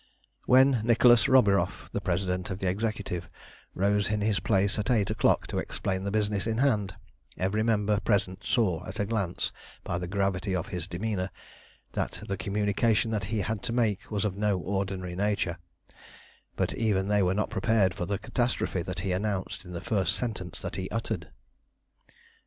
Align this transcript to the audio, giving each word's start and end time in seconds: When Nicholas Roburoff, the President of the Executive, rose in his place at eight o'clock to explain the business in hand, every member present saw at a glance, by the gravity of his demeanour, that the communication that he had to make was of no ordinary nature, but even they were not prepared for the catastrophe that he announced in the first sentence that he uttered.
When 0.47 0.81
Nicholas 0.83 1.27
Roburoff, 1.27 1.87
the 1.91 2.01
President 2.01 2.49
of 2.49 2.57
the 2.57 2.67
Executive, 2.67 3.29
rose 3.75 4.09
in 4.09 4.21
his 4.21 4.39
place 4.39 4.79
at 4.79 4.89
eight 4.89 5.11
o'clock 5.11 5.45
to 5.45 5.59
explain 5.59 6.03
the 6.05 6.09
business 6.09 6.47
in 6.47 6.57
hand, 6.57 6.95
every 7.37 7.61
member 7.61 7.99
present 7.99 8.43
saw 8.43 8.83
at 8.87 8.99
a 8.99 9.05
glance, 9.05 9.51
by 9.83 9.99
the 9.99 10.07
gravity 10.07 10.55
of 10.55 10.69
his 10.69 10.87
demeanour, 10.87 11.29
that 11.91 12.23
the 12.27 12.35
communication 12.35 13.11
that 13.11 13.25
he 13.25 13.41
had 13.41 13.61
to 13.61 13.73
make 13.73 14.09
was 14.09 14.25
of 14.25 14.35
no 14.35 14.57
ordinary 14.57 15.15
nature, 15.15 15.59
but 16.55 16.73
even 16.73 17.07
they 17.07 17.21
were 17.21 17.35
not 17.35 17.51
prepared 17.51 17.93
for 17.93 18.07
the 18.07 18.17
catastrophe 18.17 18.81
that 18.81 19.01
he 19.01 19.11
announced 19.11 19.65
in 19.65 19.71
the 19.71 19.81
first 19.81 20.15
sentence 20.15 20.59
that 20.59 20.77
he 20.77 20.89
uttered. 20.89 21.29